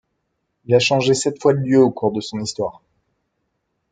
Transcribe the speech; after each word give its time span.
Il 0.65 0.73
a 0.73 0.79
changé 0.79 1.13
sept 1.13 1.39
fois 1.39 1.53
de 1.53 1.59
lieu 1.59 1.79
au 1.79 1.91
cours 1.91 2.11
de 2.11 2.21
son 2.21 2.39
histoire. 2.39 2.81